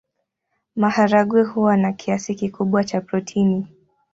Maharagwe 0.75 1.43
huwa 1.43 1.77
na 1.77 1.93
kiasi 1.93 2.35
kikubwa 2.35 2.83
cha 2.83 3.01
protini. 3.01 3.67